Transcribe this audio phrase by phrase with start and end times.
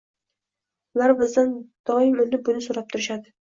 [0.95, 1.53] Ular bizdan
[1.93, 3.37] doim uni buni soʻrab turishadi